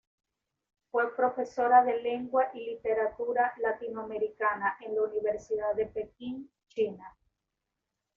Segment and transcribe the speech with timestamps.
[0.89, 7.15] Fue profesora de Lengua y Literatura Latinoamericana en la Universidad de Pekín, China.